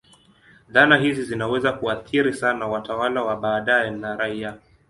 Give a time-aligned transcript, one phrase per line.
[0.69, 4.57] Dhana hizi zinaweza kuathiri sana watawala wa baadaye na raia.